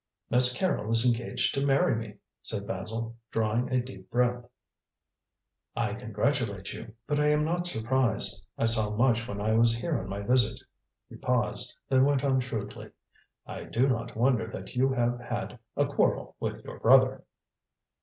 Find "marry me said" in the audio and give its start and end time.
1.63-2.65